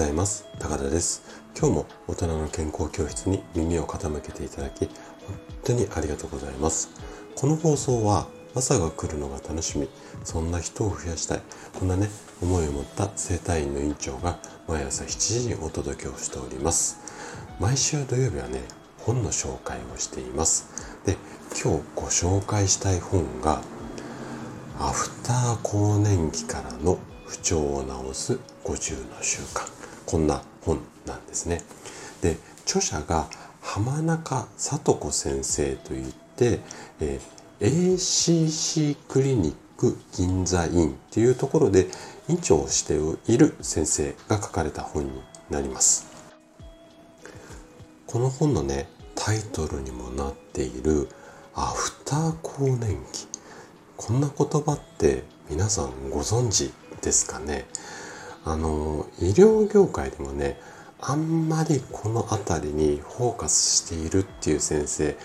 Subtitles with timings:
[0.00, 0.46] ざいます。
[0.58, 1.22] 高田です。
[1.54, 4.94] 今日も大人の健康教室に耳を傾けていただき本
[5.62, 6.88] 当にありがとうございます。
[7.36, 9.90] この放送は朝が来るのが楽しみ。
[10.24, 11.42] そんな人を増やしたい。
[11.78, 12.08] こんなね
[12.40, 16.96] 思いを持った生体院の院長が毎朝7時にお届けをしております。
[17.58, 18.62] 毎週土曜日はね
[19.00, 20.66] 本の紹介をしています。
[21.04, 21.18] で
[21.62, 23.60] 今日ご紹介したい本が
[24.78, 29.79] アフター更年期からの不調を治す50の習慣。
[30.10, 31.62] こんな本なんですね。
[32.20, 33.28] で著者が
[33.60, 36.58] 浜中聡子先生といって、
[37.00, 41.86] えー、ACC クリニック銀座院っていうところで
[42.28, 42.98] 院長をして
[43.32, 46.06] いる先生が書かれた本になります。
[48.08, 51.08] この本のねタイトルにもなっている
[51.54, 53.28] アフター更年期。
[53.96, 57.66] こんな言葉って皆さんご存知ですかね？
[58.44, 60.58] あの医療業界でもね
[61.00, 65.16] あんまりこの辺りにフォーカスしているっていう先生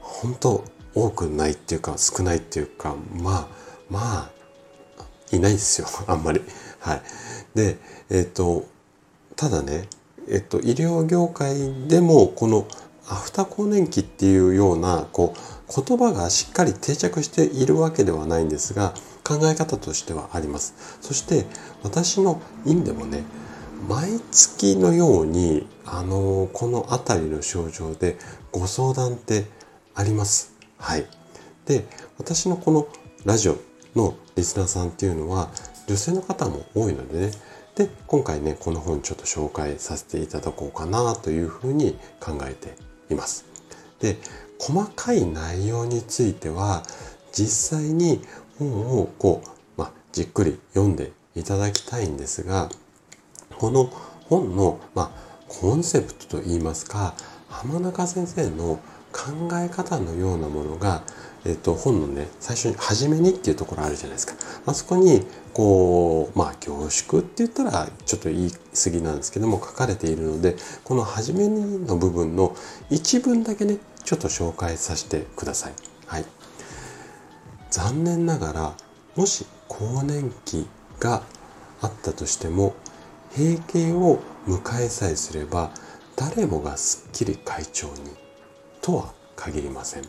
[0.00, 3.48] 本当多くないっていうか少ないっていうかまあ
[3.88, 4.30] まあ
[5.32, 6.42] いないですよ あんまり。
[6.80, 7.02] はい、
[7.54, 7.78] で
[8.08, 8.64] えっ、と
[9.36, 9.88] ただね
[10.28, 12.66] えっ、と医療業界でもこの
[13.08, 15.38] アフター更年期っていうようなこう
[15.72, 20.98] 言葉がしっかり定着しているわけではないんですが考え方としてはあります。
[21.00, 21.46] そして
[21.82, 23.22] 私の院でもね
[23.88, 28.18] 毎月のようにあのこの辺りの症状で
[28.52, 29.44] ご相談って
[29.94, 30.52] あります。
[30.76, 31.06] はい。
[31.66, 31.86] で
[32.18, 32.88] 私のこの
[33.24, 33.56] ラジオ
[33.94, 35.50] のリスナーさんっていうのは
[35.86, 37.32] 女性の方も多いのでね。
[37.76, 42.74] で今回ねこの本ちょっと紹介させていただこうかなというふうに考えて
[43.12, 43.44] います。
[44.00, 44.18] で
[44.58, 46.82] 細かい内容については
[47.32, 48.20] 実際に
[48.58, 49.48] 本をこう、
[49.80, 52.68] まあ、じっくり読んでいただきたいんですが
[53.58, 53.84] この
[54.28, 55.10] 本の、まあ、
[55.48, 57.14] コンセプトといいますか
[57.48, 58.80] 浜中先生の
[59.12, 61.02] 考え方のようなものが、
[61.44, 64.34] えっと、本のね最初に「初めに」っていうところあるじゃないですか。
[64.66, 72.54] あそこにこうまあ凝縮って言ったらちょっと言い過ぎなんですけども書かれているのでこの「初めに」の部分の
[72.88, 73.78] 一文だけね
[74.10, 75.72] ちょっと紹介させてください。
[76.06, 76.24] はい。
[77.70, 78.74] 残念ながら
[79.14, 80.66] もし更年期
[80.98, 81.22] が
[81.80, 82.74] あったとしても
[83.36, 85.70] 閉経を迎えさえすれば
[86.16, 88.10] 誰もがすっきり快調に
[88.82, 90.02] とは限りません。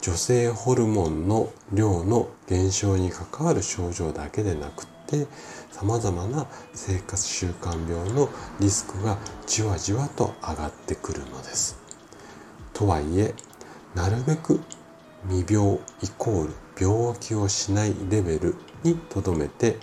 [0.00, 5.28] 女性ホルモンの量の減少に関わる症状だけでなくて
[5.70, 8.28] さまざまな生活習慣病の
[8.58, 11.87] リスクがじわじわと上がってくるのです。
[12.78, 13.34] とはいえ
[13.96, 14.60] なるべく
[15.28, 19.76] 未病イコール病気をしないレベルにとどめて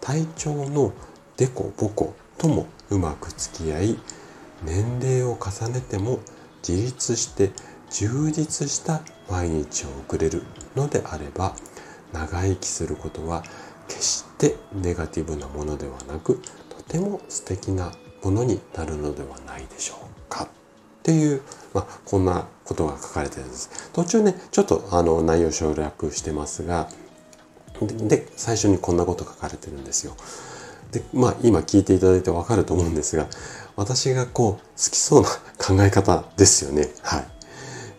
[0.00, 0.92] 体調の
[1.36, 3.98] デコボコともうまく付き合い
[4.62, 6.20] 年齢を重ねても
[6.66, 7.50] 自立して
[7.90, 10.44] 充実した毎日を送れる
[10.76, 11.56] のであれば
[12.12, 13.42] 長生きすることは
[13.88, 16.40] 決してネガティブなものではなく
[16.70, 17.90] とても素敵な
[18.22, 20.48] ものになるのではないでしょうか。
[21.06, 21.40] っていう
[21.76, 23.90] まあ、こんなことが書かれてるんです。
[23.92, 26.88] 途中ね、ちょっとあの内容省略してますが、
[28.08, 30.16] で、最初にこんなこと書かれてるんですよ。
[30.90, 33.26] で、まあ今聞いていただいてわかると思うんですが、
[33.76, 35.28] 私がこう好きそうな
[35.58, 36.88] 考え方ですよね。
[37.02, 37.26] はい。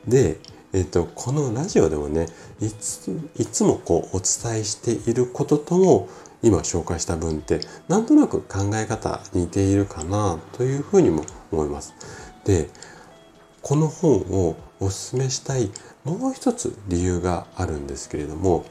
[0.09, 0.39] で、
[0.73, 2.25] えっ、と、このラジオでもね、
[2.59, 6.09] いついつもこうお伝えしていることとも
[6.41, 11.93] 今紹介した文ってなんとなく考え方似ているかなというふうにも思います。
[12.43, 12.69] で、
[13.67, 15.69] この本をおすすめしたい
[16.05, 18.65] もう一つ理由があるんですけれども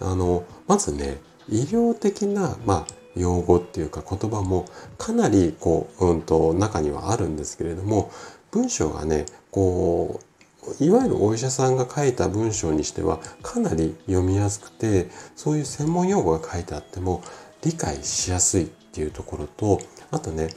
[0.00, 1.18] あのまずね
[1.50, 4.64] 医療的な、まあ、用語っていうか言葉も
[4.96, 8.10] かなりこう、うんと、中にはあるんですけれども
[8.50, 10.18] 文章がねこ
[10.80, 17.22] ういわゆるお医者さんが書いた文章にしてはかなり読みやすくてそういう専門用語が書いてあっても
[17.62, 19.78] 理解しやすいっていうところと
[20.10, 20.48] あとね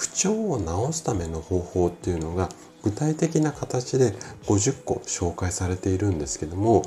[0.00, 2.48] 不調を治すための方法っていうのが
[2.82, 4.14] 具体的な形で
[4.46, 6.82] 50個紹介されているんですけども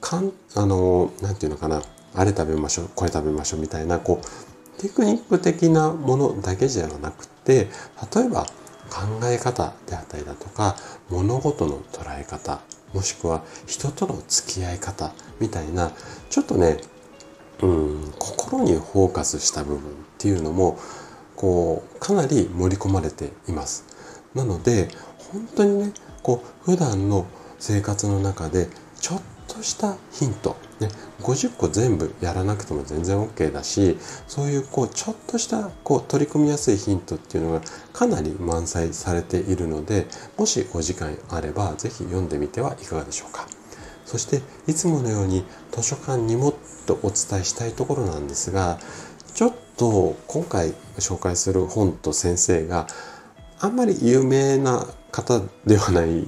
[0.00, 1.82] かんあの何て言うのかな
[2.14, 7.68] あれ食べましょうこれ食べましょうみたいなこうテクニック的なものだけじゃなくて
[8.14, 8.46] 例えば
[8.88, 10.76] 考え方であったりだとか
[11.10, 12.60] 物事の捉え方
[12.94, 15.92] もしくは人との付き合い方みたいな
[16.30, 16.78] ちょっとね
[17.60, 20.78] うん心にフォーカスした部分っていうのも
[21.36, 23.84] こうかなり盛り込まれています。
[24.34, 24.88] なので
[25.32, 25.92] 本当にね
[26.22, 27.26] こう普段の
[27.58, 28.68] 生活の中で
[29.00, 30.88] ちょっとしたヒント、ね、
[31.20, 33.96] 50個全部やらなくても全然 OK だし
[34.26, 37.60] そういうこうちょっとしたこう取り組みやすいヒントっていうのが
[37.92, 40.06] かなり満載されているので
[40.36, 43.46] もしお時間あれば是非読んでみてはいかがでしょうか。
[44.04, 46.54] そしていつものように図書館にもっ
[46.86, 48.78] とお伝えしたいところなんですが
[49.76, 52.86] と今回紹介する本と先生が
[53.60, 56.24] あんまり有名な方ではないっ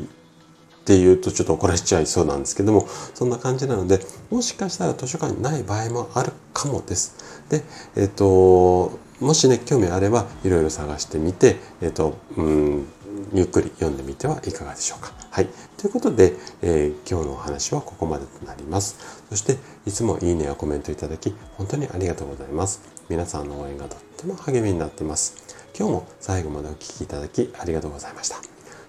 [0.84, 4.00] ていうとちょっと怒られちゃいそうなんですけどもそんな感じなので
[4.30, 7.44] もしかしたら図書館にない場合もあるかもです。
[7.50, 7.62] で、
[7.96, 12.86] えっ、ともしね興味あればいろいろ探してみて、えっ、とうん
[13.34, 15.12] ゆっくり読んでみてはいかがでしょうか。
[15.30, 15.48] はい。
[15.76, 19.22] ということで、えー、今日のお話はここまでとなります。
[19.28, 19.56] そして、
[19.86, 22.97] いつもいいねやコメントいただき、本当にありがとうございます。
[23.08, 25.34] 皆さんの応援がとっても励みになっています。
[25.75, 28.37] 今日も最後までお聴きいただきありがとうございました。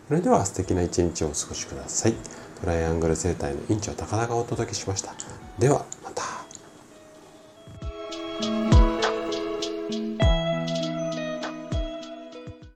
[0.08, 2.14] それでは素敵な一日をお過ごしください。
[2.60, 5.14] トライアングル生態の院長高田がお届けしました。
[5.58, 5.86] では、